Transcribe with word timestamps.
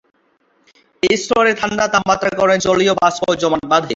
এই 1.03 1.15
স্তরের 1.23 1.55
ঠান্ডা 1.59 1.85
তাপমাত্রার 1.93 2.37
কারণে 2.37 2.57
জলীয় 2.67 2.93
বাষ্প 3.01 3.23
জমাট 3.41 3.63
বাঁধে। 3.71 3.89